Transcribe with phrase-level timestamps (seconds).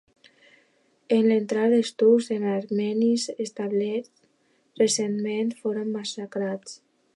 [1.17, 4.27] En entrar els turcs els armenis establerts
[4.83, 6.79] recentment foren massacrats.